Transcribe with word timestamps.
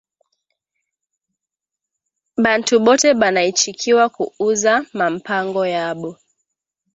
Bantu 2.43 2.75
bote 2.85 3.09
bana 3.21 3.41
ichikiwa 3.51 4.05
ku 4.15 4.23
uza 4.49 4.73
ma 4.97 5.05
mpango 5.15 5.63
yabo 5.75 6.11